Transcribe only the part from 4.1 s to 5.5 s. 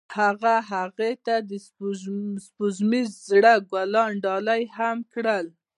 ډالۍ هم کړل.